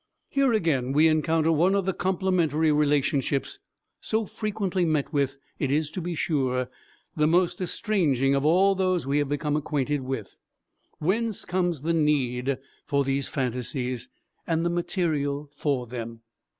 [0.29, 3.59] Here again we encounter one of the complementary relationships
[3.99, 6.69] so frequently met with; it is, to be sure,
[7.15, 10.39] the most estranging of all those we have become acquainted with.
[10.97, 14.09] Whence comes the need for these phantasies,
[14.47, 16.21] and the material for them?